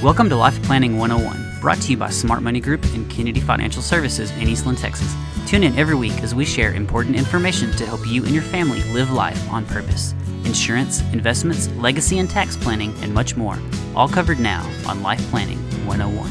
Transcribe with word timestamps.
Welcome 0.00 0.28
to 0.28 0.36
Life 0.36 0.62
Planning 0.62 0.96
101, 0.96 1.60
brought 1.60 1.78
to 1.78 1.90
you 1.90 1.96
by 1.96 2.08
Smart 2.08 2.40
Money 2.40 2.60
Group 2.60 2.84
and 2.94 3.10
Kennedy 3.10 3.40
Financial 3.40 3.82
Services 3.82 4.30
in 4.36 4.46
Eastland, 4.46 4.78
Texas. 4.78 5.12
Tune 5.48 5.64
in 5.64 5.76
every 5.76 5.96
week 5.96 6.22
as 6.22 6.36
we 6.36 6.44
share 6.44 6.72
important 6.72 7.16
information 7.16 7.72
to 7.72 7.84
help 7.84 8.06
you 8.06 8.22
and 8.22 8.32
your 8.32 8.44
family 8.44 8.80
live 8.92 9.10
life 9.10 9.50
on 9.50 9.66
purpose. 9.66 10.14
Insurance, 10.44 11.00
investments, 11.12 11.68
legacy 11.70 12.20
and 12.20 12.30
tax 12.30 12.56
planning, 12.56 12.94
and 13.02 13.12
much 13.12 13.36
more. 13.36 13.58
All 13.96 14.08
covered 14.08 14.38
now 14.38 14.64
on 14.86 15.02
Life 15.02 15.20
Planning 15.30 15.58
101. 15.84 16.30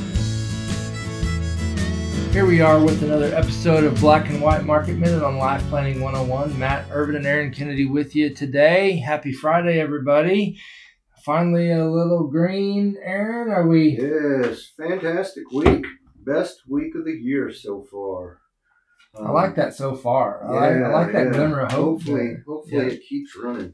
Here 2.32 2.46
we 2.46 2.62
are 2.62 2.82
with 2.82 3.04
another 3.04 3.36
episode 3.36 3.84
of 3.84 4.00
Black 4.00 4.30
and 4.30 4.42
White 4.42 4.64
Market 4.64 4.96
Minute 4.96 5.24
on 5.24 5.36
Life 5.36 5.62
Planning 5.68 6.00
101. 6.00 6.58
Matt 6.58 6.86
Ervin 6.90 7.18
and 7.18 7.26
Aaron 7.26 7.52
Kennedy 7.52 7.86
with 7.86 8.16
you 8.16 8.34
today. 8.34 8.96
Happy 8.96 9.34
Friday, 9.34 9.82
everybody. 9.82 10.58
Finally, 11.28 11.72
a 11.74 11.86
little 11.86 12.26
green, 12.30 12.96
Aaron. 13.04 13.52
Are 13.52 13.68
we? 13.68 14.00
Yes, 14.00 14.72
fantastic 14.78 15.44
week. 15.52 15.86
Best 16.16 16.62
week 16.70 16.96
of 16.96 17.04
the 17.04 17.12
year 17.12 17.52
so 17.52 17.86
far. 17.92 18.40
I 19.14 19.30
like 19.32 19.56
that 19.56 19.76
so 19.76 19.94
far. 19.94 20.42
I, 20.48 20.52
like, 20.54 20.84
I 20.86 20.94
like 20.94 21.12
that 21.12 21.26
yeah. 21.26 21.34
glimmer 21.34 21.60
of 21.60 21.72
hope. 21.74 21.84
Hopefully, 21.98 22.28
there. 22.28 22.44
hopefully 22.48 22.88
Yeah. 22.88 22.94
it 22.94 23.02
keeps 23.10 23.36
running, 23.36 23.74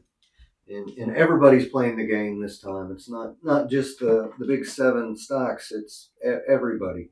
and 0.66 0.88
and 0.98 1.16
everybody's 1.16 1.68
playing 1.68 1.96
the 1.96 2.08
game 2.08 2.42
this 2.42 2.58
time. 2.58 2.90
It's 2.90 3.08
not 3.08 3.36
not 3.44 3.70
just 3.70 4.00
the 4.00 4.32
the 4.40 4.46
big 4.46 4.66
seven 4.66 5.16
stocks. 5.16 5.70
It's 5.70 6.10
everybody. 6.48 7.10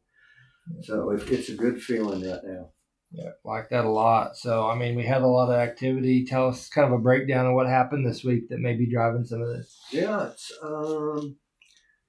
So 0.80 1.10
it, 1.10 1.30
it's 1.30 1.50
a 1.50 1.54
good 1.54 1.80
feeling 1.80 2.28
right 2.28 2.40
now. 2.42 2.70
Yeah, 3.14 3.30
like 3.44 3.68
that 3.70 3.84
a 3.84 3.90
lot. 3.90 4.36
So, 4.38 4.66
I 4.68 4.74
mean, 4.74 4.96
we 4.96 5.04
had 5.04 5.20
a 5.22 5.26
lot 5.26 5.50
of 5.50 5.56
activity. 5.56 6.24
Tell 6.24 6.48
us 6.48 6.68
kind 6.70 6.86
of 6.86 6.98
a 6.98 7.02
breakdown 7.02 7.46
of 7.46 7.54
what 7.54 7.66
happened 7.66 8.06
this 8.06 8.24
week 8.24 8.48
that 8.48 8.58
may 8.58 8.74
be 8.74 8.90
driving 8.90 9.24
some 9.24 9.42
of 9.42 9.48
this. 9.48 9.78
Yeah, 9.92 10.28
it's 10.30 10.50
um, 10.62 11.36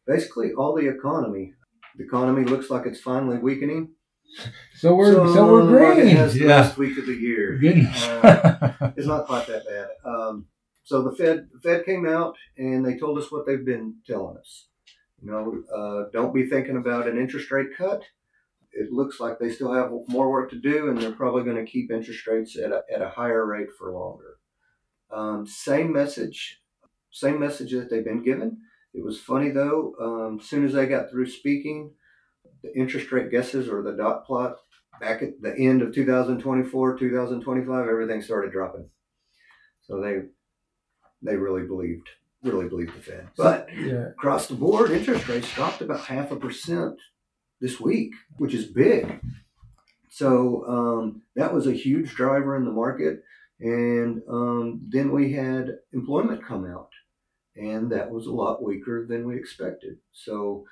basically 0.07 0.53
all 0.53 0.73
the 0.75 0.87
economy. 0.87 1.53
The 1.97 2.05
economy 2.05 2.45
looks 2.45 2.69
like 2.69 2.85
it's 2.85 3.01
finally 3.01 3.37
weakening. 3.37 3.89
So 4.75 4.95
we're 4.95 5.13
so, 5.13 5.45
we're 5.51 5.65
the 5.65 5.71
market 5.79 6.01
green. 6.01 6.15
has 6.15 6.33
the 6.33 6.39
Yeah. 6.41 6.47
best 6.47 6.77
week 6.77 6.97
of 6.97 7.05
the 7.05 7.13
year. 7.13 7.55
Goodness. 7.57 8.03
Uh, 8.03 8.73
it's 8.97 9.05
not 9.07 9.27
quite 9.27 9.45
that 9.47 9.63
bad. 9.65 9.87
Um, 10.03 10.47
so 10.83 11.03
the 11.03 11.15
Fed, 11.15 11.47
the 11.53 11.59
Fed 11.61 11.85
came 11.85 12.05
out 12.07 12.35
and 12.57 12.83
they 12.83 12.97
told 12.97 13.17
us 13.19 13.31
what 13.31 13.45
they've 13.45 13.63
been 13.63 13.97
telling 14.07 14.35
us. 14.37 14.67
You 15.21 15.31
know, 15.31 15.63
uh, 15.73 16.09
don't 16.11 16.33
be 16.33 16.49
thinking 16.49 16.75
about 16.77 17.07
an 17.07 17.17
interest 17.19 17.51
rate 17.51 17.77
cut. 17.77 18.01
It 18.73 18.91
looks 18.91 19.19
like 19.19 19.39
they 19.39 19.51
still 19.51 19.73
have 19.73 19.91
more 20.07 20.31
work 20.31 20.49
to 20.49 20.59
do, 20.59 20.89
and 20.89 20.99
they're 20.99 21.11
probably 21.11 21.43
going 21.43 21.63
to 21.63 21.71
keep 21.71 21.91
interest 21.91 22.25
rates 22.25 22.57
at 22.57 22.71
a, 22.71 22.81
at 22.93 23.01
a 23.01 23.09
higher 23.09 23.45
rate 23.45 23.69
for 23.77 23.91
longer. 23.91 24.37
Um, 25.11 25.45
same 25.45 25.93
message, 25.93 26.61
same 27.11 27.39
message 27.39 27.71
that 27.71 27.89
they've 27.89 28.03
been 28.03 28.23
given. 28.23 28.57
It 28.93 29.03
was 29.03 29.19
funny 29.19 29.49
though. 29.49 29.93
Um, 29.99 30.39
as 30.39 30.47
soon 30.47 30.65
as 30.65 30.73
they 30.73 30.85
got 30.85 31.09
through 31.09 31.27
speaking, 31.27 31.91
the 32.63 32.75
interest 32.75 33.11
rate 33.11 33.31
guesses 33.31 33.69
or 33.69 33.83
the 33.83 33.93
dot 33.93 34.25
plot 34.25 34.57
back 34.99 35.21
at 35.21 35.41
the 35.41 35.55
end 35.55 35.81
of 35.81 35.93
2024, 35.93 36.97
2025, 36.97 37.87
everything 37.87 38.21
started 38.21 38.51
dropping. 38.51 38.89
So 39.81 40.01
they 40.01 40.21
they 41.21 41.35
really 41.35 41.65
believed, 41.65 42.07
really 42.43 42.67
believed 42.67 42.95
the 42.95 43.01
Fed. 43.01 43.27
But 43.37 43.69
yeah. 43.75 44.09
across 44.09 44.47
the 44.47 44.55
board, 44.55 44.91
interest 44.91 45.27
rates 45.27 45.51
dropped 45.53 45.81
about 45.81 46.05
half 46.05 46.31
a 46.31 46.35
percent 46.35 46.99
this 47.63 47.79
week, 47.79 48.11
which 48.37 48.53
is 48.53 48.65
big. 48.65 49.21
So 50.09 50.65
um, 50.67 51.21
that 51.37 51.53
was 51.53 51.65
a 51.65 51.71
huge 51.71 52.13
driver 52.13 52.55
in 52.57 52.65
the 52.65 52.71
market. 52.71 53.23
And 53.59 54.21
um, 54.29 54.81
then 54.89 55.11
we 55.11 55.31
had 55.31 55.77
employment 55.93 56.45
come 56.45 56.65
out, 56.65 56.89
and 57.55 57.89
that 57.93 58.11
was 58.11 58.25
a 58.25 58.31
lot 58.31 58.61
weaker 58.61 59.07
than 59.07 59.25
we 59.25 59.37
expected. 59.37 59.99
So 60.11 60.65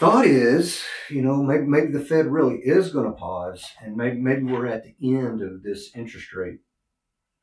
thought 0.00 0.26
is, 0.26 0.82
you 1.08 1.22
know, 1.22 1.40
maybe, 1.42 1.66
maybe 1.66 1.92
the 1.92 2.04
Fed 2.04 2.26
really 2.26 2.56
is 2.56 2.92
going 2.92 3.06
to 3.06 3.12
pause, 3.16 3.64
and 3.80 3.96
maybe 3.96 4.16
maybe 4.16 4.42
we're 4.42 4.66
at 4.66 4.82
the 4.82 4.96
end 5.16 5.40
of 5.40 5.62
this 5.62 5.90
interest 5.94 6.34
rate 6.34 6.58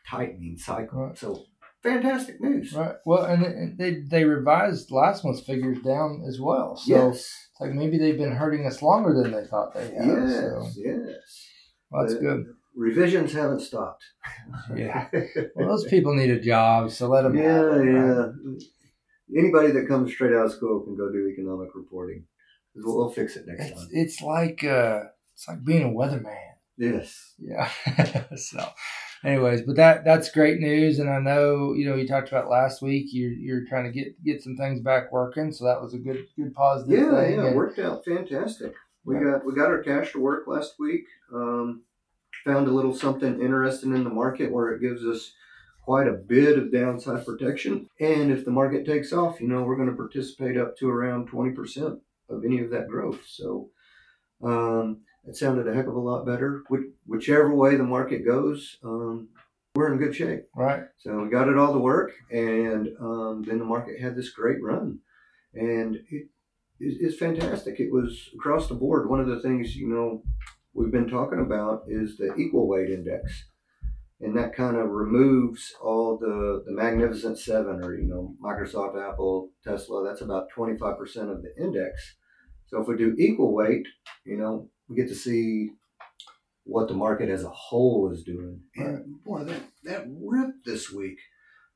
tightening 0.06 0.58
cycle. 0.58 1.08
Right. 1.08 1.18
So 1.18 1.46
fantastic 1.82 2.42
news. 2.42 2.74
Right. 2.74 2.96
Well, 3.06 3.24
and 3.24 3.78
they 3.78 4.02
they 4.02 4.26
revised 4.26 4.92
last 4.92 5.24
month's 5.24 5.42
figures 5.42 5.82
down 5.82 6.24
as 6.28 6.42
well. 6.42 6.76
So 6.76 6.90
Yes. 6.90 7.34
Like 7.62 7.72
maybe 7.74 7.98
they've 7.98 8.18
been 8.18 8.32
hurting 8.36 8.66
us 8.66 8.82
longer 8.82 9.14
than 9.14 9.32
they 9.32 9.46
thought 9.46 9.74
they 9.74 9.86
had. 9.86 10.06
Yes. 10.08 10.36
So 10.36 10.70
Yes. 10.76 11.48
well, 11.90 12.02
that's 12.04 12.16
The 12.16 12.20
good. 12.20 12.46
Revisions 12.76 13.34
haven't 13.34 13.62
stopped. 13.62 14.04
Yeah. 14.76 15.08
Well, 15.56 15.68
those 15.70 15.86
people 15.86 16.16
need 16.16 16.30
a 16.30 16.40
job, 16.40 16.92
so 16.92 17.08
let 17.08 17.24
them. 17.24 17.36
yeah, 17.36 17.60
it, 17.60 17.64
right? 17.64 17.94
yeah. 17.94 19.40
Anybody 19.42 19.72
that 19.72 19.88
comes 19.88 20.12
straight 20.12 20.34
out 20.34 20.46
of 20.48 20.52
school 20.52 20.82
can 20.82 20.96
go 20.98 21.12
do 21.12 21.28
economic 21.32 21.70
reporting. 21.76 22.26
We'll, 22.76 22.98
we'll 22.98 23.10
fix 23.10 23.36
it 23.38 23.46
next 23.48 23.66
It's 23.72 23.76
time. 23.82 23.90
it's 23.92 24.22
like 24.22 24.64
uh, 24.64 25.00
it's 25.34 25.48
like 25.48 25.64
being 25.64 25.84
a 25.84 25.88
weatherman. 25.90 26.36
Yes. 26.78 27.34
Yeah. 27.40 27.70
so, 28.36 28.66
anyways, 29.24 29.62
but 29.64 29.76
that 29.78 30.04
that's 30.06 30.32
great 30.32 30.60
news, 30.60 31.00
and 31.00 31.10
I 31.10 31.20
know 31.20 31.74
you 31.74 31.86
know 31.90 31.96
you 31.96 32.08
talked 32.08 32.30
about 32.30 32.50
last 32.50 32.82
week. 32.82 33.08
You're 33.12 33.32
you're 33.34 33.66
trying 33.68 33.86
to 33.86 33.92
get 33.92 34.22
get 34.24 34.42
some 34.44 34.56
things 34.58 34.80
back 34.82 35.12
working, 35.12 35.52
so 35.52 35.66
that 35.66 35.82
was 35.82 35.94
a 35.94 36.00
good 36.00 36.26
good 36.36 36.54
positive 36.54 36.98
Yeah, 37.00 37.12
thing. 37.22 37.34
yeah, 37.34 37.44
it 37.44 37.48
and- 37.48 37.56
worked 37.56 37.80
out 37.80 38.04
fantastic. 38.06 38.74
We 39.06 39.16
Yeah. 39.16 39.24
got 39.24 39.46
we 39.46 39.54
got 39.56 39.70
our 39.70 39.82
cash 39.84 40.12
to 40.14 40.20
work 40.20 40.48
last 40.48 40.76
week. 40.80 41.06
Um, 41.34 41.84
found 42.46 42.68
a 42.68 42.72
little 42.72 42.94
something 42.94 43.40
interesting 43.42 43.94
in 43.96 44.04
the 44.04 44.10
market 44.10 44.52
where 44.52 44.70
it 44.72 44.82
gives 44.82 45.06
us 45.06 45.34
quite 45.84 46.08
a 46.08 46.14
bit 46.14 46.58
of 46.58 46.72
downside 46.72 47.26
protection. 47.26 47.88
And 48.00 48.32
if 48.32 48.46
the 48.46 48.52
market 48.52 48.86
takes 48.86 49.12
off, 49.12 49.42
you 49.42 49.48
know, 49.48 49.64
we're 49.64 49.76
going 49.76 49.90
to 49.90 49.96
participate 49.96 50.56
up 50.58 50.78
to 50.78 50.90
around 50.90 51.28
twenty 51.28 51.52
percent 51.52 52.00
of 52.30 52.46
any 52.46 52.60
of 52.62 52.70
that 52.72 52.88
growth. 52.88 53.20
So 53.28 53.70
um, 54.44 55.02
it 55.28 55.36
sounded 55.36 55.68
a 55.68 55.74
heck 55.74 55.88
of 55.88 55.96
a 55.96 56.00
lot 56.00 56.26
better. 56.26 56.64
Which, 56.68 56.84
whichever 57.06 57.54
way 57.54 57.76
the 57.76 57.84
market 57.84 58.26
goes, 58.26 58.78
um, 58.84 59.30
we're 59.76 59.92
in 59.92 60.00
good 60.00 60.16
shape. 60.16 60.44
right. 60.56 60.84
So 60.98 61.24
we 61.24 61.30
got 61.30 61.48
it 61.48 61.58
all 61.58 61.74
to 61.74 61.80
work, 61.80 62.12
and 62.30 62.90
um, 63.00 63.44
then 63.48 63.60
the 63.60 63.66
market 63.66 64.02
had 64.02 64.16
this 64.16 64.30
great 64.30 64.62
run, 64.62 65.00
and 65.54 65.98
it 66.10 66.28
is 66.80 66.98
it's 67.00 67.18
fantastic. 67.18 67.80
It 67.80 67.92
was 67.92 68.30
across 68.36 68.68
the 68.68 68.76
board. 68.76 69.10
One 69.10 69.22
of 69.22 69.28
the 69.28 69.40
things 69.40 69.76
you 69.76 69.88
know 69.88 70.24
we've 70.74 70.92
been 70.92 71.10
talking 71.10 71.40
about 71.40 71.84
is 71.88 72.18
the 72.18 72.34
equal 72.36 72.68
weight 72.68 72.90
index, 72.90 73.46
and 74.20 74.36
that 74.38 74.56
kind 74.56 74.76
of 74.76 74.90
removes 74.90 75.74
all 75.82 76.18
the 76.18 76.64
the 76.66 76.74
magnificent 76.74 77.40
seven, 77.40 77.82
or 77.82 77.96
you 77.96 78.08
know 78.08 78.36
Microsoft, 78.44 79.02
Apple, 79.02 79.52
Tesla. 79.64 80.04
That's 80.04 80.22
about 80.22 80.50
twenty 80.54 80.78
five 80.78 80.98
percent 80.98 81.30
of 81.30 81.44
the 81.44 81.54
index. 81.58 82.16
So 82.68 82.82
if 82.82 82.88
we 82.88 82.98
do 82.98 83.16
equal 83.18 83.54
weight, 83.54 83.86
you 84.26 84.38
know 84.38 84.70
we 84.92 84.98
get 84.98 85.10
to 85.10 85.16
see 85.16 85.72
what 86.64 86.88
the 86.88 86.94
market 86.94 87.30
as 87.30 87.44
a 87.44 87.50
whole 87.50 88.12
is 88.12 88.24
doing. 88.24 88.62
And 88.76 89.24
boy, 89.24 89.44
that, 89.46 89.64
that 89.84 90.06
ripped 90.08 90.66
this 90.66 90.92
week. 90.92 91.18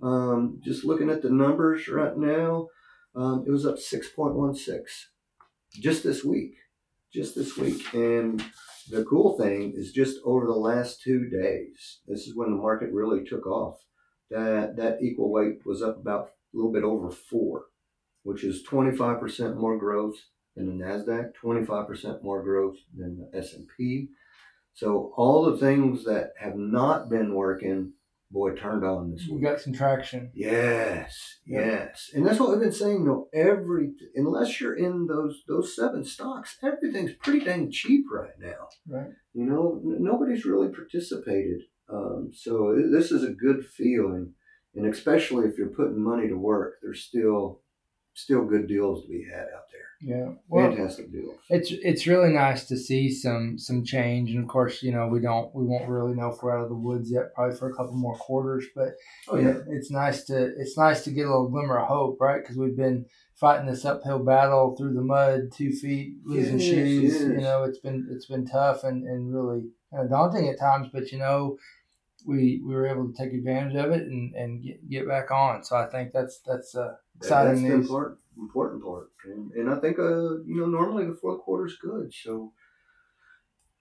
Um, 0.02 0.60
just 0.64 0.84
looking 0.84 1.10
at 1.10 1.22
the 1.22 1.30
numbers 1.30 1.88
right 1.88 2.16
now, 2.18 2.68
um, 3.16 3.46
it 3.48 3.52
was 3.52 3.66
up 3.66 3.78
6.16 3.78 4.80
just 5.80 6.04
this 6.04 6.24
week. 6.24 6.56
Just 7.14 7.36
this 7.36 7.58
week. 7.58 7.94
And 7.94 8.44
the 8.90 9.06
cool 9.06 9.38
thing 9.38 9.74
is 9.76 9.94
just 9.94 10.20
over 10.26 10.46
the 10.46 10.52
last 10.52 11.02
two 11.02 11.30
days, 11.30 12.02
this 12.08 12.28
is 12.28 12.36
when 12.36 12.52
the 12.52 12.58
market 12.58 12.92
really 12.92 13.24
took 13.24 13.48
off. 13.48 13.80
That 14.32 14.76
that 14.78 15.04
equal 15.04 15.32
weight 15.32 15.66
was 15.66 15.84
up 15.84 15.98
about 15.98 16.30
a 16.54 16.58
little 16.58 16.74
bit 16.74 16.84
over 16.84 17.12
four, 17.12 17.66
which 18.24 18.44
is 18.44 18.66
25% 18.68 19.56
more 19.56 19.78
growth 19.78 20.16
than 20.56 20.78
the 20.78 20.84
Nasdaq, 20.86 21.32
25% 21.44 22.24
more 22.24 22.44
growth 22.44 22.78
than 22.96 23.18
the 23.32 23.38
S&P. 23.38 24.10
So 24.74 25.14
all 25.16 25.46
the 25.46 25.58
things 25.58 26.04
that 26.06 26.32
have 26.40 26.56
not 26.56 27.10
been 27.10 27.34
working, 27.34 27.94
boy, 28.30 28.56
turned 28.56 28.84
on 28.84 29.12
this 29.12 29.22
week. 29.22 29.36
We 29.36 29.42
got 29.42 29.62
some 29.62 29.74
traction. 29.74 30.32
Yes, 30.34 31.18
yes, 31.46 32.10
and 32.14 32.26
that's 32.26 32.40
what 32.40 32.50
we've 32.52 32.60
been 32.60 32.74
saying. 32.74 33.06
though. 33.06 33.30
every 33.34 33.92
unless 34.16 34.60
you're 34.60 34.76
in 34.76 35.08
those 35.08 35.44
those 35.48 35.76
seven 35.76 36.04
stocks, 36.04 36.58
everything's 36.62 37.14
pretty 37.14 37.46
dang 37.46 37.72
cheap 37.72 38.04
right 38.12 38.38
now. 38.38 38.68
Right. 38.88 39.12
You 39.34 39.46
know, 39.46 39.82
n- 39.84 40.04
nobody's 40.04 40.46
really 40.46 40.70
participated. 40.70 41.62
Um, 41.90 42.32
so 42.34 42.76
this 42.92 43.12
is 43.12 43.24
a 43.24 43.32
good 43.32 43.66
feeling, 43.66 44.34
and 44.74 44.92
especially 44.92 45.48
if 45.48 45.58
you're 45.58 45.68
putting 45.70 46.04
money 46.04 46.28
to 46.28 46.36
work, 46.36 46.76
there's 46.82 47.04
still 47.04 47.62
still 48.16 48.46
good 48.46 48.68
deals 48.68 49.04
to 49.04 49.10
be 49.10 49.24
had 49.24 49.42
out 49.56 49.66
there. 49.72 49.82
Yeah. 50.02 50.34
Well, 50.50 50.72
Fantastic 50.72 51.12
deals. 51.12 51.36
it's 51.50 51.72
it's 51.72 52.06
really 52.08 52.34
nice 52.34 52.66
to 52.66 52.78
see 52.78 53.12
some 53.12 53.58
some 53.58 53.84
change, 53.84 54.32
and 54.32 54.44
of 54.44 54.48
course, 54.50 54.84
you 54.84 54.92
know, 54.92 55.08
we 55.08 55.20
don't 55.20 55.54
we 55.56 55.64
won't 55.64 55.88
really 55.88 56.14
know 56.14 56.30
if 56.30 56.42
we're 56.42 56.56
out 56.58 56.64
of 56.64 56.70
the 56.70 56.76
woods 56.76 57.12
yet, 57.12 57.34
probably 57.34 57.56
for 57.58 57.70
a 57.70 57.74
couple 57.76 57.94
more 57.94 58.16
quarters. 58.18 58.66
But 58.76 58.94
Oh 59.30 59.38
yeah, 59.38 59.44
know, 59.44 59.64
it's 59.70 59.92
nice 59.92 60.24
to 60.26 60.38
it's 60.58 60.78
nice 60.78 61.04
to 61.04 61.12
get 61.12 61.26
a 61.26 61.30
little 61.30 61.50
glimmer 61.50 61.80
of 61.80 61.88
hope, 61.88 62.18
right? 62.20 62.42
Because 62.42 62.58
we've 62.58 62.76
been 62.78 63.06
fighting 63.36 63.68
this 63.68 63.86
uphill 63.86 64.20
battle 64.20 64.76
through 64.78 64.94
the 64.96 65.02
mud, 65.02 65.52
two 65.54 65.72
feet, 65.72 66.16
losing 66.26 66.60
Yes, 66.60 66.68
shoes. 66.70 67.22
You 67.22 67.38
know, 67.42 67.64
it's 67.64 67.80
been 67.80 68.08
it's 68.12 68.26
been 68.28 68.46
tough 68.46 68.84
and 68.84 69.06
and 69.08 69.34
really 69.34 69.64
kind 69.92 70.04
of 70.04 70.10
daunting 70.10 70.50
at 70.50 70.60
times. 70.60 70.88
But 70.92 71.12
you 71.12 71.20
know, 71.20 71.58
we, 72.26 72.62
we 72.66 72.74
were 72.74 72.88
able 72.88 73.12
to 73.12 73.14
take 73.14 73.34
advantage 73.34 73.76
of 73.76 73.92
it 73.92 74.04
and, 74.04 74.34
and 74.36 74.64
get, 74.64 74.90
get 74.90 75.08
back 75.08 75.32
on. 75.32 75.64
So 75.64 75.76
I 75.76 75.86
think 75.88 76.12
that's 76.12 76.42
that's 76.46 76.76
uh, 76.76 76.94
exciting 77.18 77.64
That's 77.64 77.68
the 77.68 77.74
important, 77.74 78.20
important 78.38 78.84
part. 78.84 79.12
And, 79.26 79.52
and 79.52 79.70
I 79.70 79.80
think, 79.80 80.00
uh, 80.00 80.42
you 80.46 80.60
know, 80.60 80.66
normally 80.66 81.06
the 81.06 81.18
fourth 81.22 81.42
quarter 81.42 81.68
is 81.68 81.78
good. 81.82 82.14
So 82.14 82.54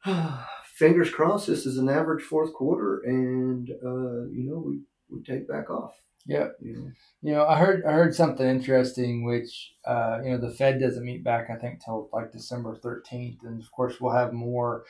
fingers 0.76 1.10
crossed 1.10 1.46
this 1.46 1.66
is 1.66 1.78
an 1.78 1.88
average 1.88 2.22
fourth 2.22 2.52
quarter 2.52 3.00
and, 3.04 3.68
uh, 3.70 4.28
you 4.30 4.44
know, 4.48 4.62
we, 4.66 4.80
we 5.08 5.22
take 5.22 5.48
back 5.48 5.70
off. 5.70 5.94
Yeah. 6.26 6.48
You 6.60 6.72
know? 6.74 6.90
You 7.22 7.32
know, 7.32 7.46
I 7.46 7.58
heard 7.58 7.84
I 7.84 7.92
heard 7.92 8.14
something 8.14 8.46
interesting, 8.46 9.24
which 9.24 9.74
uh, 9.86 10.20
you 10.24 10.30
know 10.30 10.38
the 10.38 10.54
Fed 10.54 10.80
doesn't 10.80 11.04
meet 11.04 11.22
back, 11.22 11.50
I 11.50 11.56
think, 11.56 11.84
till 11.84 12.08
like 12.14 12.32
December 12.32 12.76
thirteenth, 12.76 13.40
and 13.44 13.60
of 13.60 13.70
course 13.72 14.00
we'll 14.00 14.14
have 14.14 14.32
more 14.32 14.84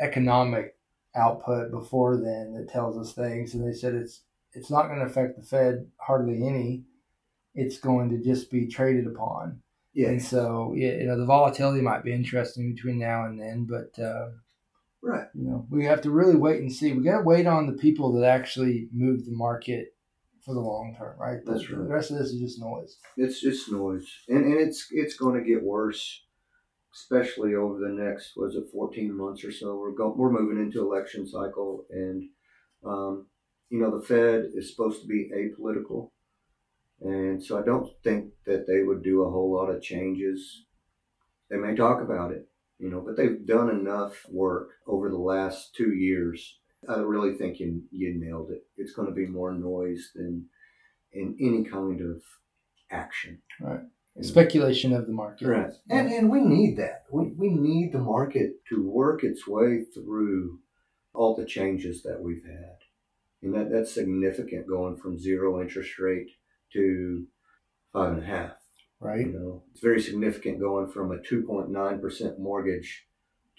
economic 0.00 0.74
output 1.14 1.70
before 1.70 2.16
then 2.16 2.54
that 2.54 2.68
tells 2.72 2.96
us 2.98 3.14
things. 3.14 3.54
And 3.54 3.66
they 3.66 3.72
said 3.76 3.94
it's 3.94 4.22
it's 4.52 4.70
not 4.70 4.86
going 4.88 4.98
to 5.00 5.06
affect 5.06 5.36
the 5.36 5.42
Fed 5.46 5.86
hardly 5.98 6.46
any. 6.46 6.84
It's 7.54 7.78
going 7.78 8.10
to 8.10 8.18
just 8.22 8.50
be 8.50 8.66
traded 8.68 9.06
upon, 9.06 9.60
Yeah. 9.92 10.08
and 10.10 10.22
so 10.22 10.72
yeah, 10.76 10.92
you 10.92 11.06
know 11.06 11.18
the 11.18 11.24
volatility 11.26 11.80
might 11.80 12.04
be 12.04 12.12
interesting 12.12 12.72
between 12.74 12.98
now 12.98 13.24
and 13.26 13.40
then, 13.40 13.66
but. 13.68 14.00
Uh, 14.02 14.30
Right. 15.02 15.28
you 15.34 15.44
know, 15.48 15.66
we 15.70 15.86
have 15.86 16.02
to 16.02 16.10
really 16.10 16.36
wait 16.36 16.60
and 16.60 16.70
see. 16.70 16.92
We 16.92 17.02
got 17.02 17.20
to 17.20 17.24
wait 17.24 17.46
on 17.46 17.66
the 17.66 17.72
people 17.72 18.12
that 18.12 18.26
actually 18.28 18.90
move 18.92 19.24
the 19.24 19.32
market 19.32 19.94
for 20.44 20.52
the 20.52 20.60
long 20.60 20.94
term, 20.94 21.18
right? 21.18 21.42
The- 21.42 21.52
That's 21.52 21.70
right. 21.70 21.78
The 21.78 21.94
rest 21.94 22.10
of 22.10 22.18
this 22.18 22.28
is 22.32 22.38
just 22.38 22.60
noise. 22.60 22.98
It's 23.16 23.40
just 23.40 23.72
noise, 23.72 24.06
and 24.28 24.44
and 24.44 24.60
it's 24.60 24.88
it's 24.90 25.16
going 25.16 25.42
to 25.42 25.48
get 25.48 25.62
worse, 25.64 26.22
especially 26.94 27.54
over 27.54 27.78
the 27.78 27.88
next 27.88 28.36
was 28.36 28.56
it 28.56 28.64
fourteen 28.72 29.16
months 29.16 29.44
or 29.44 29.52
so. 29.52 29.76
We're 29.76 30.08
we're 30.10 30.30
moving 30.30 30.62
into 30.62 30.80
election 30.80 31.26
cycle, 31.26 31.86
and 31.90 32.28
um, 32.84 33.26
you 33.68 33.78
know 33.80 33.96
the 33.96 34.04
Fed 34.04 34.50
is 34.54 34.70
supposed 34.70 35.02
to 35.02 35.08
be 35.08 35.30
apolitical, 35.34 36.10
and 37.00 37.42
so 37.42 37.58
I 37.58 37.62
don't 37.62 37.88
think 38.02 38.32
that 38.46 38.66
they 38.66 38.82
would 38.82 39.02
do 39.02 39.22
a 39.22 39.30
whole 39.30 39.52
lot 39.52 39.70
of 39.70 39.82
changes. 39.82 40.64
They 41.50 41.56
may 41.56 41.74
talk 41.74 42.00
about 42.00 42.32
it, 42.32 42.48
you 42.78 42.90
know, 42.90 43.00
but 43.00 43.16
they've 43.16 43.44
done 43.44 43.70
enough 43.70 44.24
work 44.30 44.70
over 44.86 45.10
the 45.10 45.18
last 45.18 45.74
two 45.74 45.94
years. 45.94 46.58
I 46.88 46.98
really 46.98 47.36
think 47.36 47.58
you, 47.58 47.82
you 47.90 48.14
nailed 48.18 48.50
it. 48.52 48.62
It's 48.76 48.92
going 48.92 49.08
to 49.08 49.14
be 49.14 49.26
more 49.26 49.52
noise 49.52 50.12
than 50.14 50.46
in 51.12 51.36
any 51.40 51.64
kind 51.64 52.00
of 52.00 52.22
action. 52.90 53.42
Right. 53.60 53.80
You 54.20 54.26
know? 54.26 54.32
Speculation 54.32 54.92
of 54.92 55.06
the 55.06 55.12
market. 55.12 55.46
Right. 55.48 55.72
And 55.88 56.12
and 56.12 56.30
we 56.30 56.40
need 56.40 56.76
that. 56.78 57.04
We 57.10 57.32
we 57.36 57.48
need 57.50 57.92
the 57.92 57.98
market 58.00 58.64
to 58.68 58.88
work 58.88 59.24
its 59.24 59.46
way 59.46 59.84
through 59.94 60.58
all 61.14 61.34
the 61.34 61.44
changes 61.46 62.02
that 62.02 62.20
we've 62.22 62.44
had. 62.44 62.76
And 63.42 63.54
that, 63.54 63.70
that's 63.72 63.92
significant 63.92 64.68
going 64.68 64.96
from 64.96 65.18
zero 65.18 65.60
interest 65.60 65.98
rate 65.98 66.30
to 66.74 67.26
five 67.92 68.12
and 68.12 68.22
a 68.22 68.26
half. 68.26 68.52
Right. 69.00 69.26
You 69.26 69.32
know, 69.32 69.62
it's 69.72 69.80
very 69.80 70.00
significant 70.00 70.60
going 70.60 70.88
from 70.88 71.10
a 71.10 71.22
two 71.22 71.42
point 71.42 71.70
nine 71.70 72.00
percent 72.00 72.38
mortgage 72.38 73.06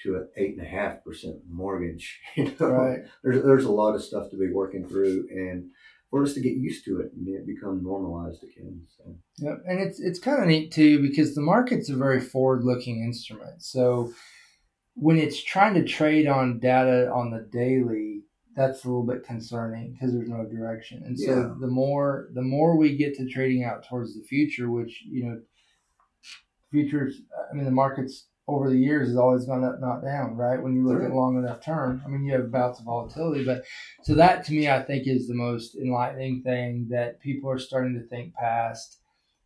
to 0.04 0.16
an 0.16 0.30
eight 0.38 0.56
and 0.58 0.66
a 0.66 0.70
half 0.70 1.04
percent 1.04 1.38
mortgage. 1.50 2.20
You 2.36 2.54
know, 2.60 2.68
Right. 2.70 3.00
there's 3.24 3.44
there's 3.44 3.66
a 3.66 3.72
lot 3.72 3.96
of 3.96 4.04
stuff 4.04 4.30
to 4.30 4.38
be 4.38 4.52
working 4.54 4.88
through, 4.88 5.28
and 5.32 5.70
for 6.12 6.22
us 6.24 6.34
to 6.34 6.42
get 6.42 6.58
used 6.58 6.84
to 6.86 7.00
it 7.00 7.12
and 7.14 7.28
it 7.28 7.48
become 7.48 7.82
normalized 7.82 8.44
again. 8.44 8.82
So. 8.98 9.16
Yep. 9.38 9.64
And 9.66 9.80
it's 9.80 10.00
it's 10.00 10.20
kind 10.20 10.42
of 10.42 10.48
neat 10.48 10.72
too 10.72 11.02
because 11.02 11.34
the 11.34 11.42
market's 11.42 11.90
a 11.90 11.96
very 11.96 12.20
forward 12.20 12.64
looking 12.64 13.02
instrument. 13.04 13.64
So 13.64 14.14
when 14.94 15.18
it's 15.18 15.42
trying 15.42 15.74
to 15.76 15.86
trade 15.86 16.28
on 16.28 16.60
data 16.60 17.10
on 17.10 17.32
the 17.32 17.48
daily, 17.52 18.24
that's 18.56 18.84
a 18.84 18.88
little 18.88 19.06
bit 19.06 19.24
concerning 19.24 19.94
because 19.94 20.14
there's 20.14 20.30
no 20.30 20.46
direction. 20.46 21.02
And 21.06 21.18
so 21.18 21.32
Yeah. 21.32 21.56
the 21.60 21.68
more 21.68 22.30
the 22.34 22.42
more 22.42 22.76
we 22.78 22.98
get 22.98 23.16
to 23.16 23.28
trading 23.30 23.64
out 23.64 23.88
towards 23.88 24.14
the 24.14 24.24
future, 24.24 24.70
which 24.70 25.04
you 25.10 25.26
know, 25.26 25.42
futures. 26.72 27.22
I 27.50 27.56
mean, 27.56 27.66
the 27.66 27.72
markets 27.72 28.28
over 28.56 28.70
the 28.70 28.78
years 28.78 29.10
has 29.10 29.18
always 29.18 29.46
gone 29.46 29.64
up, 29.64 29.80
not 29.80 30.04
down. 30.04 30.36
Right? 30.36 30.62
When 30.62 30.76
you 30.76 30.86
look 30.86 31.04
at 31.04 31.16
long 31.16 31.38
enough 31.38 31.64
term, 31.64 32.02
I 32.06 32.10
mean, 32.10 32.24
you 32.24 32.34
have 32.34 32.52
bouts 32.52 32.80
of 32.80 32.86
volatility, 32.86 33.44
but 33.44 33.64
so 34.04 34.16
that 34.16 34.46
to 34.46 34.54
me, 34.54 34.70
I 34.70 34.82
think 34.82 35.08
is 35.08 35.28
the 35.28 35.36
most 35.36 35.76
enlightening 35.76 36.42
thing 36.44 36.88
that 36.90 37.20
people 37.20 37.50
are 37.50 37.60
starting 37.60 37.94
to 37.96 38.08
think 38.08 38.34
past. 38.36 39.00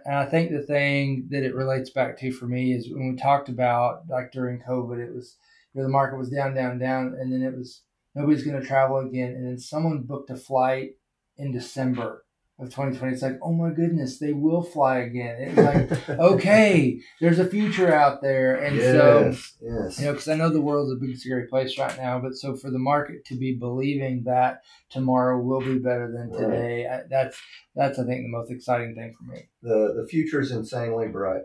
And 0.05 0.15
I 0.15 0.25
think 0.25 0.51
the 0.51 0.61
thing 0.61 1.27
that 1.31 1.43
it 1.43 1.55
relates 1.55 1.89
back 1.89 2.19
to 2.19 2.31
for 2.31 2.45
me 2.45 2.73
is 2.73 2.89
when 2.89 3.11
we 3.11 3.15
talked 3.15 3.49
about 3.49 4.03
like 4.07 4.31
during 4.31 4.61
COVID, 4.61 4.99
it 4.99 5.13
was 5.13 5.37
you 5.73 5.81
know, 5.81 5.87
the 5.87 5.91
market 5.91 6.17
was 6.17 6.29
down, 6.29 6.53
down, 6.53 6.77
down, 6.77 7.15
and 7.19 7.33
then 7.33 7.41
it 7.41 7.55
was 7.55 7.81
nobody's 8.13 8.43
going 8.43 8.59
to 8.59 8.65
travel 8.65 8.99
again, 8.99 9.31
and 9.31 9.47
then 9.47 9.57
someone 9.57 10.03
booked 10.03 10.29
a 10.29 10.35
flight 10.35 10.91
in 11.37 11.51
December 11.51 12.23
of 12.57 12.69
2020. 12.69 13.13
It's 13.13 13.21
like, 13.21 13.37
oh 13.43 13.51
my 13.51 13.71
goodness, 13.71 14.17
they 14.17 14.31
will 14.31 14.63
fly 14.63 14.99
again. 14.99 15.35
It 15.41 15.55
was 15.55 15.65
like, 15.65 16.09
okay, 16.19 16.99
there's 17.19 17.39
a 17.39 17.45
future 17.45 17.93
out 17.93 18.21
there, 18.21 18.55
and 18.55 18.79
so 18.79 19.25
yes, 19.25 19.53
yes. 19.61 19.99
you 19.99 20.05
know, 20.05 20.11
because 20.13 20.27
I 20.29 20.35
know 20.35 20.49
the 20.49 20.61
world's 20.61 20.91
a 20.91 20.95
big 20.95 21.17
scary 21.17 21.47
place 21.47 21.77
right 21.77 21.97
now, 21.97 22.19
but 22.19 22.35
so 22.35 22.55
for 22.55 22.71
the 22.71 22.79
market 22.79 23.25
to 23.25 23.35
be 23.35 23.55
believing 23.55 24.23
that 24.23 24.61
tomorrow 24.89 25.37
will 25.41 25.59
be 25.61 25.79
better 25.79 26.09
than 26.11 26.29
Right. 26.29 26.39
today, 26.39 26.87
I, 26.87 27.01
that's 27.09 27.37
that's 27.75 27.99
I 27.99 28.05
think 28.05 28.23
the 28.23 28.29
most 28.29 28.51
exciting 28.51 28.95
thing 28.95 29.13
for 29.17 29.29
me. 29.31 29.49
the 29.61 29.93
the 30.01 30.07
future 30.07 30.39
is 30.39 30.51
insanely 30.51 31.07
bright. 31.09 31.43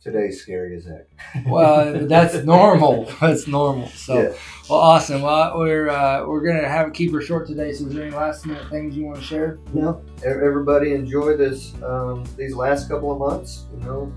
Today's 0.00 0.40
scary 0.40 0.76
as 0.76 0.84
heck. 0.84 1.06
Well, 1.46 2.06
that's 2.06 2.44
normal. 2.44 3.04
That's 3.20 3.48
normal. 3.48 3.88
So, 3.88 4.14
Yeah. 4.22 4.28
well, 4.70 4.78
awesome. 4.78 5.22
Well, 5.22 5.58
we're 5.58 5.88
uh, 5.88 6.24
we're 6.26 6.40
gonna 6.40 6.68
have 6.68 6.92
keep 6.92 7.12
her 7.12 7.20
short 7.20 7.48
today. 7.48 7.72
So, 7.72 7.86
is 7.86 7.94
there 7.94 8.04
any 8.06 8.14
last 8.14 8.46
minute 8.46 8.68
things 8.70 8.96
you 8.96 9.04
want 9.06 9.18
to 9.18 9.24
share? 9.24 9.58
No, 9.74 10.00
everybody 10.24 10.92
enjoy 10.94 11.36
this 11.36 11.74
um, 11.82 12.24
these 12.36 12.54
last 12.54 12.88
couple 12.88 13.10
of 13.10 13.18
months. 13.18 13.64
You 13.74 13.84
know, 13.84 14.12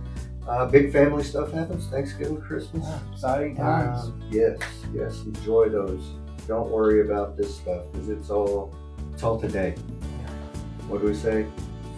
uh, 0.47 0.67
big 0.67 0.93
family 0.93 1.23
stuff 1.23 1.51
happens. 1.51 1.87
Thanksgiving, 1.87 2.39
Christmas. 2.39 2.85
Ah, 2.87 3.01
exciting 3.11 3.55
times. 3.55 4.05
Um, 4.05 4.21
yes, 4.29 4.59
yes, 4.93 5.23
enjoy 5.23 5.69
those. 5.69 6.03
Don't 6.47 6.69
worry 6.69 7.01
about 7.01 7.37
this 7.37 7.55
stuff 7.55 7.85
because 7.91 8.09
it's 8.09 8.29
all 8.29 8.71
it's 9.13 9.23
all 9.23 9.39
today. 9.41 9.73
What 10.87 11.01
do 11.01 11.07
we 11.07 11.15
say? 11.15 11.47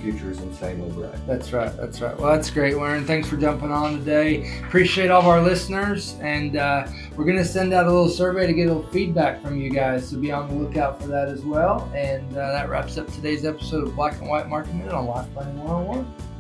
Future 0.03 0.31
is 0.31 0.39
insanely 0.41 0.91
bright. 0.91 1.15
That's 1.25 1.53
right. 1.53 1.75
That's 1.77 2.01
right. 2.01 2.17
Well, 2.19 2.35
that's 2.35 2.50
great, 2.50 2.73
Aaron. 2.73 3.05
Thanks 3.05 3.29
for 3.29 3.38
jumping 3.38 3.71
on 3.71 4.00
today. 4.00 4.59
Appreciate 4.65 5.09
all 5.09 5.21
of 5.21 5.27
our 5.27 5.41
listeners, 5.41 6.17
and 6.19 6.57
uh, 6.57 6.85
we're 7.15 7.23
going 7.23 7.38
to 7.38 7.45
send 7.45 7.71
out 7.71 7.85
a 7.85 7.89
little 7.89 8.09
survey 8.09 8.45
to 8.45 8.51
get 8.51 8.67
a 8.67 8.73
little 8.73 8.91
feedback 8.91 9.41
from 9.41 9.57
you 9.57 9.69
guys. 9.69 10.09
So 10.09 10.17
be 10.17 10.29
on 10.29 10.50
the 10.50 10.55
lookout 10.55 11.01
for 11.01 11.07
that 11.07 11.29
as 11.29 11.44
well. 11.44 11.89
And 11.95 12.29
uh, 12.33 12.51
that 12.51 12.67
wraps 12.67 12.97
up 12.97 13.07
today's 13.13 13.45
episode 13.45 13.88
of 13.88 13.95
Black 13.95 14.19
and 14.19 14.27
White 14.27 14.50
Market 14.50 14.75
Minute 14.75 14.91
on 14.94 15.05
Life 15.05 15.31
Planning 15.33 15.63
101. 15.63 16.32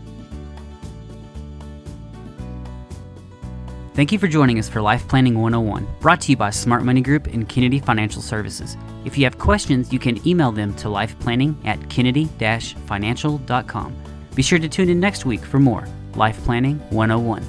Thank 3.93 4.11
you 4.11 4.17
for 4.17 4.27
joining 4.27 4.57
us 4.57 4.67
for 4.67 4.81
Life 4.81 5.07
Planning 5.07 5.39
101, 5.39 5.87
brought 5.99 6.19
to 6.21 6.31
you 6.31 6.35
by 6.35 6.49
Smart 6.49 6.83
Money 6.83 7.01
Group 7.01 7.27
and 7.27 7.47
Kennedy 7.47 7.77
Financial 7.77 8.23
Services. 8.23 8.75
If 9.05 9.19
you 9.19 9.23
have 9.25 9.37
questions, 9.37 9.93
you 9.93 9.99
can 9.99 10.27
email 10.27 10.51
them 10.51 10.73
to 10.77 10.87
lifeplanning 10.87 11.63
at 11.63 11.91
kennedy-financial.com. 11.91 13.95
Be 14.33 14.41
sure 14.41 14.57
to 14.57 14.67
tune 14.67 14.89
in 14.89 14.99
next 14.99 15.27
week 15.27 15.41
for 15.41 15.59
more 15.59 15.87
Life 16.15 16.43
Planning 16.43 16.79
101. 16.89 17.45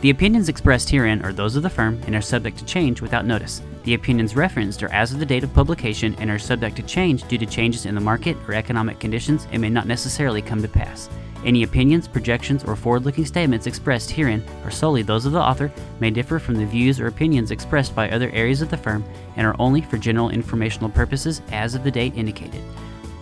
The 0.00 0.08
opinions 0.08 0.48
expressed 0.48 0.88
herein 0.88 1.20
are 1.20 1.34
those 1.34 1.56
of 1.56 1.62
the 1.62 1.68
firm 1.68 2.00
and 2.06 2.14
are 2.14 2.22
subject 2.22 2.56
to 2.56 2.64
change 2.64 3.02
without 3.02 3.26
notice. 3.26 3.60
The 3.82 3.92
opinions 3.92 4.34
referenced 4.34 4.82
are 4.82 4.92
as 4.94 5.12
of 5.12 5.18
the 5.18 5.26
date 5.26 5.44
of 5.44 5.52
publication 5.52 6.14
and 6.14 6.30
are 6.30 6.38
subject 6.38 6.76
to 6.76 6.82
change 6.84 7.28
due 7.28 7.36
to 7.36 7.44
changes 7.44 7.84
in 7.84 7.94
the 7.94 8.00
market 8.00 8.34
or 8.48 8.54
economic 8.54 8.98
conditions 8.98 9.46
and 9.52 9.60
may 9.60 9.68
not 9.68 9.86
necessarily 9.86 10.40
come 10.40 10.62
to 10.62 10.68
pass. 10.68 11.10
Any 11.44 11.62
opinions, 11.62 12.08
projections, 12.08 12.64
or 12.64 12.74
forward 12.74 13.04
looking 13.04 13.26
statements 13.26 13.66
expressed 13.66 14.10
herein 14.10 14.42
are 14.64 14.70
solely 14.70 15.02
those 15.02 15.26
of 15.26 15.32
the 15.32 15.40
author, 15.40 15.70
may 16.00 16.10
differ 16.10 16.38
from 16.38 16.54
the 16.54 16.64
views 16.64 16.98
or 16.98 17.06
opinions 17.06 17.50
expressed 17.50 17.94
by 17.94 18.10
other 18.10 18.30
areas 18.30 18.62
of 18.62 18.70
the 18.70 18.76
firm, 18.78 19.04
and 19.36 19.46
are 19.46 19.56
only 19.58 19.82
for 19.82 19.98
general 19.98 20.30
informational 20.30 20.88
purposes 20.88 21.42
as 21.52 21.74
of 21.74 21.84
the 21.84 21.90
date 21.90 22.16
indicated. 22.16 22.62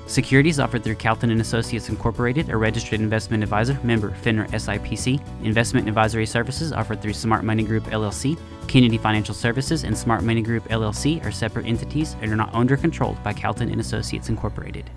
Securities 0.06 0.60
offered 0.60 0.84
through 0.84 0.96
Calton 0.96 1.30
and 1.30 1.40
Associates 1.40 1.88
Incorporated, 1.88 2.50
a 2.50 2.56
registered 2.56 3.00
investment 3.00 3.42
advisor, 3.42 3.78
member 3.82 4.10
FINRA 4.22 4.46
SIPC. 4.50 5.20
Investment 5.42 5.88
advisory 5.88 6.26
services 6.26 6.72
offered 6.72 7.00
through 7.00 7.14
Smart 7.14 7.44
Money 7.44 7.62
Group 7.62 7.84
LLC. 7.84 8.38
Kennedy 8.68 8.98
Financial 8.98 9.34
Services 9.34 9.84
and 9.84 9.96
Smart 9.96 10.22
Money 10.22 10.42
Group 10.42 10.68
LLC 10.68 11.24
are 11.24 11.32
separate 11.32 11.66
entities 11.66 12.14
and 12.20 12.30
are 12.30 12.36
not 12.36 12.52
owned 12.54 12.70
or 12.70 12.76
controlled 12.76 13.22
by 13.22 13.32
Calton 13.32 13.70
and 13.70 13.80
Associates 13.80 14.28
Incorporated. 14.28 14.90